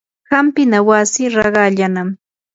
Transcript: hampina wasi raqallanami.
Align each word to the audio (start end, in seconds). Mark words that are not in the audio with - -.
hampina 0.31 0.77
wasi 0.87 1.21
raqallanami. 1.37 2.15